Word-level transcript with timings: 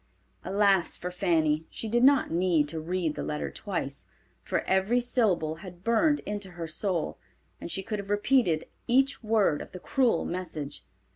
Alas 0.43 0.97
for 0.97 1.11
Fanny! 1.11 1.67
She 1.69 1.87
did 1.87 2.03
not 2.03 2.31
need 2.31 2.67
to 2.69 2.79
read 2.79 3.13
the 3.13 3.21
letter 3.21 3.51
twice, 3.51 4.07
for 4.41 4.61
every 4.61 4.99
syllable 4.99 5.57
had 5.57 5.83
burned 5.83 6.21
into 6.21 6.49
her 6.53 6.65
soul, 6.65 7.19
and 7.59 7.69
she 7.69 7.83
could 7.83 7.99
have 7.99 8.09
repeated 8.09 8.65
each 8.87 9.23
word 9.23 9.61
of 9.61 9.73
the 9.73 9.79
cruel 9.79 10.25
message. 10.25 10.83